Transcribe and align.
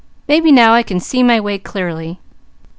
Maybe 0.27 0.51
now 0.51 0.73
I 0.73 0.81
can 0.81 0.99
see 0.99 1.21
my 1.21 1.39
way 1.39 1.59
clearly. 1.59 2.19